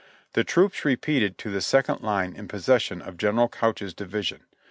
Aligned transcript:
The 0.33 0.43
troops 0.43 0.83
retreated 0.83 1.37
to 1.37 1.51
the 1.51 1.61
second 1.61 2.01
line 2.01 2.33
in 2.35 2.47
possession 2.47 3.03
of 3.03 3.17
General 3.17 3.47
Couch's 3.47 3.93
division. 3.93 4.39